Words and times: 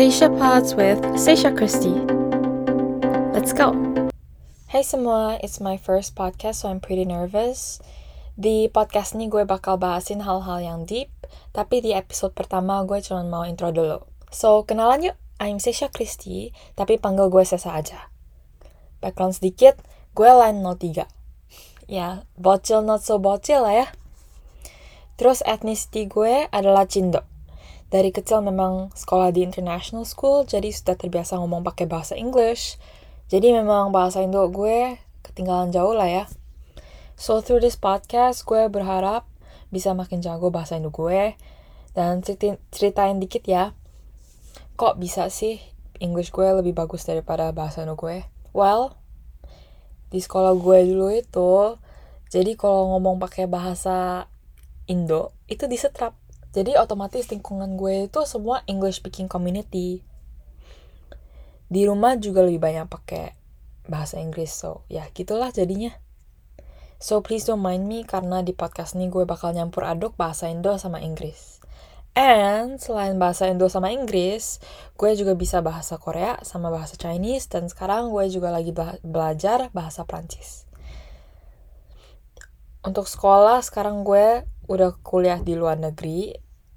Seisha 0.00 0.32
Pods 0.32 0.72
with 0.80 0.96
Seisha 1.20 1.52
Christie. 1.52 2.00
Let's 3.36 3.52
go! 3.52 3.76
Hey 4.72 4.80
semua, 4.80 5.36
it's 5.44 5.60
my 5.60 5.76
first 5.76 6.16
podcast 6.16 6.64
so 6.64 6.72
I'm 6.72 6.80
pretty 6.80 7.04
nervous. 7.04 7.84
Di 8.32 8.72
podcast 8.72 9.12
ini 9.12 9.28
gue 9.28 9.44
bakal 9.44 9.76
bahasin 9.76 10.24
hal-hal 10.24 10.64
yang 10.64 10.88
deep, 10.88 11.12
tapi 11.52 11.84
di 11.84 11.92
episode 11.92 12.32
pertama 12.32 12.80
gue 12.88 12.96
cuma 13.04 13.28
mau 13.28 13.44
intro 13.44 13.76
dulu. 13.76 14.00
So, 14.32 14.64
kenalan 14.64 15.12
yuk, 15.12 15.20
I'm 15.36 15.60
Seisha 15.60 15.92
Christie, 15.92 16.56
tapi 16.80 16.96
panggil 16.96 17.28
gue 17.28 17.44
Sesa 17.44 17.76
aja. 17.76 18.08
Background 19.04 19.36
sedikit, 19.36 19.76
gue 20.16 20.32
line 20.32 20.64
03. 20.64 21.04
Ya, 21.92 22.24
bocil 22.40 22.80
not 22.80 23.04
so 23.04 23.20
bocil 23.20 23.68
lah 23.68 23.84
ya. 23.84 23.86
Terus 25.20 25.44
ethnicity 25.44 26.08
gue 26.08 26.48
adalah 26.48 26.88
Cindo 26.88 27.28
dari 27.90 28.14
kecil 28.14 28.38
memang 28.46 28.94
sekolah 28.94 29.34
di 29.34 29.42
international 29.42 30.06
school, 30.06 30.46
jadi 30.46 30.70
sudah 30.70 30.94
terbiasa 30.94 31.42
ngomong 31.42 31.66
pakai 31.66 31.90
bahasa 31.90 32.14
English. 32.14 32.78
Jadi 33.26 33.50
memang 33.50 33.90
bahasa 33.90 34.22
Indo 34.22 34.46
gue 34.46 34.94
ketinggalan 35.26 35.74
jauh 35.74 35.90
lah 35.90 36.06
ya. 36.06 36.24
So 37.18 37.42
through 37.42 37.66
this 37.66 37.74
podcast, 37.74 38.46
gue 38.46 38.70
berharap 38.70 39.26
bisa 39.74 39.90
makin 39.90 40.22
jago 40.22 40.54
bahasa 40.54 40.78
Indo 40.78 40.94
gue. 40.94 41.34
Dan 41.90 42.22
ceritain, 42.22 42.62
ceritain 42.70 43.18
dikit 43.18 43.42
ya, 43.50 43.74
kok 44.78 45.02
bisa 45.02 45.26
sih 45.26 45.58
English 45.98 46.30
gue 46.30 46.46
lebih 46.46 46.70
bagus 46.70 47.02
daripada 47.02 47.50
bahasa 47.50 47.82
Indo 47.82 47.98
gue? 47.98 48.22
Well, 48.54 48.94
di 50.14 50.22
sekolah 50.22 50.54
gue 50.54 50.78
dulu 50.86 51.10
itu, 51.10 51.74
jadi 52.30 52.54
kalau 52.54 52.94
ngomong 52.94 53.18
pakai 53.18 53.50
bahasa 53.50 54.30
Indo, 54.86 55.34
itu 55.50 55.66
disetrap 55.66 56.14
jadi 56.50 56.82
otomatis 56.82 57.30
lingkungan 57.30 57.78
gue 57.78 58.10
itu 58.10 58.20
semua 58.26 58.66
English 58.66 58.98
speaking 58.98 59.30
community. 59.30 60.02
Di 61.70 61.86
rumah 61.86 62.18
juga 62.18 62.42
lebih 62.42 62.58
banyak 62.58 62.90
pakai 62.90 63.38
bahasa 63.86 64.18
Inggris, 64.18 64.50
so 64.50 64.82
ya 64.90 65.06
gitulah 65.14 65.54
jadinya. 65.54 65.94
So 66.98 67.22
please 67.22 67.46
don't 67.46 67.62
mind 67.62 67.86
me 67.86 68.02
karena 68.02 68.42
di 68.42 68.50
podcast 68.52 68.98
ini 68.98 69.08
gue 69.08 69.22
bakal 69.22 69.54
nyampur 69.54 69.86
aduk 69.86 70.18
bahasa 70.18 70.50
Indo 70.50 70.74
sama 70.76 70.98
Inggris. 70.98 71.62
And 72.18 72.82
selain 72.82 73.16
bahasa 73.22 73.46
Indo 73.46 73.70
sama 73.70 73.94
Inggris, 73.94 74.58
gue 74.98 75.10
juga 75.14 75.38
bisa 75.38 75.62
bahasa 75.62 75.96
Korea 75.96 76.42
sama 76.42 76.68
bahasa 76.68 76.98
Chinese 76.98 77.46
dan 77.46 77.70
sekarang 77.70 78.10
gue 78.10 78.26
juga 78.26 78.50
lagi 78.50 78.74
belajar 79.06 79.70
bahasa 79.70 80.02
Prancis. 80.02 80.66
Untuk 82.82 83.06
sekolah 83.06 83.62
sekarang 83.62 84.02
gue 84.02 84.42
udah 84.70 84.94
kuliah 85.02 85.42
di 85.42 85.58
luar 85.58 85.82
negeri 85.82 86.30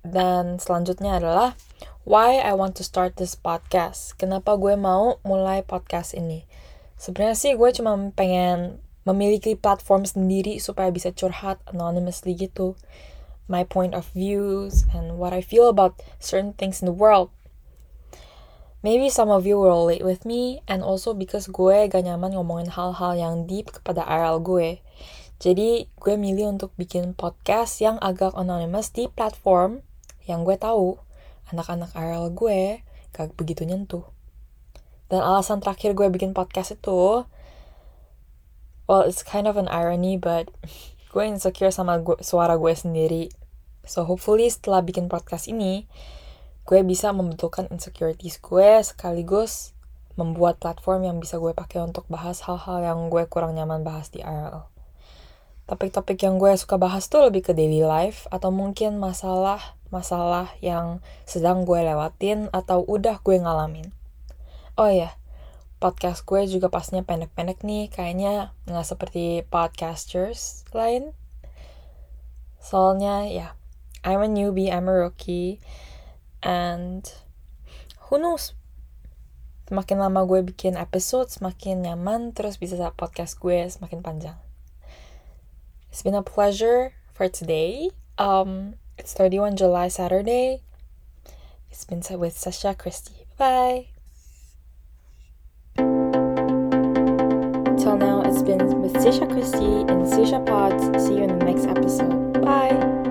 dan 0.00 0.56
selanjutnya 0.56 1.20
adalah 1.20 1.52
why 2.08 2.40
I 2.40 2.56
want 2.56 2.80
to 2.80 2.84
start 2.84 3.20
this 3.20 3.36
podcast. 3.36 4.16
Kenapa 4.16 4.56
gue 4.56 4.72
mau 4.72 5.20
mulai 5.20 5.60
podcast 5.60 6.16
ini? 6.16 6.48
Sebenarnya 6.96 7.36
sih 7.36 7.52
gue 7.52 7.70
cuma 7.76 7.92
pengen 8.16 8.80
memiliki 9.04 9.52
platform 9.52 10.08
sendiri 10.08 10.56
supaya 10.64 10.88
bisa 10.88 11.12
curhat 11.12 11.60
anonymously 11.68 12.32
gitu. 12.32 12.72
My 13.52 13.68
point 13.68 13.92
of 13.92 14.08
views 14.16 14.88
and 14.96 15.20
what 15.20 15.36
I 15.36 15.44
feel 15.44 15.68
about 15.68 16.00
certain 16.16 16.56
things 16.56 16.80
in 16.80 16.88
the 16.88 16.96
world. 16.96 17.28
Maybe 18.80 19.12
some 19.12 19.28
of 19.28 19.44
you 19.44 19.60
will 19.60 19.84
relate 19.84 20.04
with 20.04 20.24
me 20.24 20.64
and 20.68 20.80
also 20.80 21.12
because 21.12 21.48
gue 21.52 21.88
gak 21.88 22.04
nyaman 22.04 22.36
ngomongin 22.36 22.72
hal-hal 22.72 23.16
yang 23.16 23.44
deep 23.44 23.72
kepada 23.72 24.04
RL 24.04 24.40
gue. 24.40 24.80
Jadi 25.44 25.92
gue 26.00 26.16
milih 26.16 26.56
untuk 26.56 26.72
bikin 26.80 27.12
podcast 27.12 27.76
yang 27.84 28.00
agak 28.00 28.32
anonymous 28.32 28.88
di 28.88 29.12
platform 29.12 29.84
yang 30.24 30.40
gue 30.40 30.56
tahu 30.56 30.96
anak-anak 31.52 31.92
RL 31.92 32.32
gue 32.32 32.80
gak 33.12 33.36
begitu 33.36 33.68
nyentuh. 33.68 34.08
Dan 35.12 35.20
alasan 35.20 35.60
terakhir 35.60 35.92
gue 35.92 36.08
bikin 36.08 36.32
podcast 36.32 36.80
itu, 36.80 37.28
well 38.88 39.04
it's 39.04 39.20
kind 39.20 39.44
of 39.44 39.60
an 39.60 39.68
irony 39.68 40.16
but 40.16 40.48
gue 41.12 41.24
insecure 41.28 41.68
sama 41.68 42.00
gue, 42.00 42.16
suara 42.24 42.56
gue 42.56 42.72
sendiri. 42.72 43.28
So 43.84 44.08
hopefully 44.08 44.48
setelah 44.48 44.80
bikin 44.80 45.12
podcast 45.12 45.52
ini, 45.52 45.84
gue 46.64 46.80
bisa 46.88 47.12
membetulkan 47.12 47.68
insecurities 47.68 48.40
gue 48.40 48.80
sekaligus 48.80 49.76
membuat 50.16 50.56
platform 50.56 51.04
yang 51.04 51.20
bisa 51.20 51.36
gue 51.36 51.52
pakai 51.52 51.84
untuk 51.84 52.08
bahas 52.08 52.40
hal-hal 52.48 52.80
yang 52.80 53.12
gue 53.12 53.28
kurang 53.28 53.52
nyaman 53.52 53.84
bahas 53.84 54.08
di 54.08 54.24
RL 54.24 54.72
topik-topik 55.64 56.20
yang 56.20 56.36
gue 56.36 56.52
suka 56.60 56.76
bahas 56.76 57.08
tuh 57.08 57.24
lebih 57.24 57.40
ke 57.40 57.52
daily 57.56 57.80
life 57.80 58.28
atau 58.28 58.52
mungkin 58.52 59.00
masalah-masalah 59.00 60.52
yang 60.60 61.00
sedang 61.24 61.64
gue 61.64 61.80
lewatin 61.80 62.52
atau 62.52 62.84
udah 62.84 63.20
gue 63.24 63.40
ngalamin. 63.40 63.88
Oh 64.76 64.92
ya, 64.92 65.16
podcast 65.80 66.28
gue 66.28 66.44
juga 66.44 66.68
pastinya 66.68 67.00
pendek-pendek 67.00 67.64
nih, 67.64 67.88
kayaknya 67.88 68.52
nggak 68.68 68.86
seperti 68.88 69.44
podcasters 69.48 70.68
lain. 70.76 71.16
Soalnya 72.60 73.28
ya, 73.28 73.56
I'm 74.04 74.20
a 74.20 74.28
newbie, 74.28 74.68
I'm 74.68 74.88
a 74.88 74.92
rookie, 74.92 75.64
and 76.44 77.08
who 78.08 78.20
knows, 78.20 78.52
semakin 79.64 79.96
lama 79.96 80.28
gue 80.28 80.44
bikin 80.44 80.76
episode, 80.76 81.32
semakin 81.32 81.88
nyaman, 81.88 82.36
terus 82.36 82.60
bisa 82.60 82.76
podcast 82.92 83.40
gue 83.40 83.64
semakin 83.64 84.04
panjang. 84.04 84.36
It's 85.94 86.02
been 86.02 86.16
a 86.16 86.24
pleasure 86.24 86.92
for 87.12 87.28
today. 87.28 87.88
Um, 88.18 88.74
it's 88.98 89.14
31 89.14 89.56
July, 89.56 89.86
Saturday. 89.86 90.62
It's 91.70 91.84
been 91.84 92.02
with 92.18 92.36
Sasha 92.36 92.74
Christie. 92.74 93.28
Bye. 93.38 93.90
Till 95.76 95.86
now, 97.96 98.22
it's 98.26 98.42
been 98.42 98.82
with 98.82 99.00
Sasha 99.00 99.24
Christie 99.28 99.84
and 99.86 100.08
Sasha 100.08 100.40
Pods. 100.40 100.82
See 101.00 101.14
you 101.14 101.22
in 101.22 101.38
the 101.38 101.44
next 101.44 101.66
episode. 101.66 102.42
Bye. 102.42 103.03